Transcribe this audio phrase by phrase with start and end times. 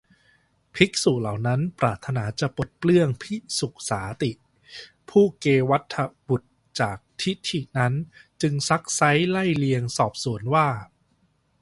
[0.75, 4.31] ภิกษุเหล่านั้นปรารถนาจะปลดเปลื้องภิกษุสาติ
[5.09, 5.95] ผู้เกวัฏฏ
[6.27, 7.93] บุตรจากทิฏฐินั้น
[8.41, 10.67] จึงซักไซ้ ไล่เลียงสอบสวนว่า